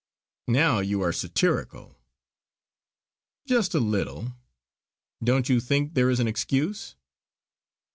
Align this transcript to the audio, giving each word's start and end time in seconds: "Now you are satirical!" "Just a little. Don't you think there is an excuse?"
"Now 0.47 0.79
you 0.79 1.01
are 1.01 1.13
satirical!" 1.13 1.99
"Just 3.45 3.75
a 3.75 3.79
little. 3.79 4.33
Don't 5.23 5.47
you 5.47 5.59
think 5.59 5.93
there 5.93 6.09
is 6.09 6.19
an 6.19 6.27
excuse?" 6.27 6.95